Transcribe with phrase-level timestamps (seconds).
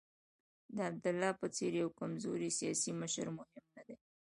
[0.75, 3.95] د عبدالله په څېر یو کمزوری سیاسي مشر مهم نه دی.